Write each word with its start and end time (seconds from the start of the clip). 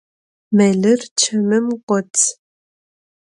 Melır 0.57 1.01
çemım 1.19 1.67
got. 1.87 2.13